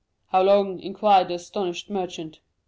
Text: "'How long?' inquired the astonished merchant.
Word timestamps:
"'How 0.29 0.41
long?' 0.41 0.79
inquired 0.79 1.27
the 1.27 1.35
astonished 1.35 1.87
merchant. 1.91 2.39